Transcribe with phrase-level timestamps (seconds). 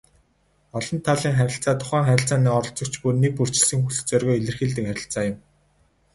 [0.77, 5.37] Олон талын харилцаа тухайн харилцааны оролцогч бүр нэгбүрчилсэн хүсэл зоригоо илэрхийлдэг харилцаа юм.